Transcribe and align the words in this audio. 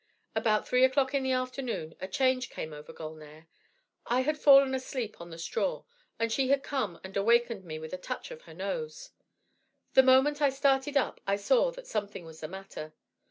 "About 0.33 0.67
three 0.67 0.83
o'clock 0.83 1.13
in 1.13 1.21
the 1.21 1.31
afternoon 1.33 1.93
a 2.01 2.07
change 2.07 2.49
came 2.49 2.73
over 2.73 2.91
Gulnare. 2.91 3.45
I 4.07 4.21
had 4.21 4.35
fallen 4.39 4.73
asleep 4.73 5.13
upon 5.13 5.29
the 5.29 5.37
straw, 5.37 5.83
and 6.17 6.31
she 6.31 6.47
had 6.49 6.63
come 6.63 6.99
and 7.03 7.15
awakened 7.15 7.63
me 7.65 7.77
with 7.77 7.93
a 7.93 7.99
touch 7.99 8.31
of 8.31 8.41
her 8.45 8.53
nose. 8.55 9.11
The 9.93 10.01
moment 10.01 10.41
I 10.41 10.49
started 10.49 10.97
up 10.97 11.21
I 11.27 11.35
saw 11.35 11.69
that 11.73 11.85
something 11.85 12.25
was 12.25 12.39
the 12.39 12.47
matter. 12.47 12.95